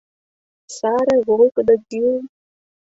[0.77, 2.15] Саре, волгыдо, гӱл...